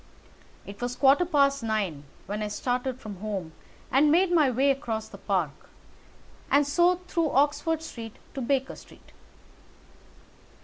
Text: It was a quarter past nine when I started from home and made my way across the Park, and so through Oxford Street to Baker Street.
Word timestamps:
It 0.65 0.81
was 0.81 0.95
a 0.95 0.97
quarter 0.97 1.25
past 1.25 1.61
nine 1.61 2.05
when 2.25 2.41
I 2.41 2.47
started 2.47 2.99
from 2.99 3.17
home 3.17 3.51
and 3.91 4.11
made 4.11 4.31
my 4.31 4.49
way 4.49 4.71
across 4.71 5.07
the 5.07 5.19
Park, 5.19 5.69
and 6.49 6.65
so 6.65 6.95
through 7.07 7.29
Oxford 7.29 7.83
Street 7.83 8.15
to 8.33 8.41
Baker 8.41 8.75
Street. 8.75 9.11